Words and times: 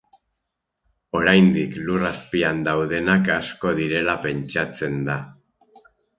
Oraindik 1.19 1.75
lur 1.89 2.05
azpian 2.09 2.63
daudenak 2.69 3.31
asko 3.35 3.75
direla 3.83 4.19
pentsatzen 4.27 4.99
da. 5.13 5.21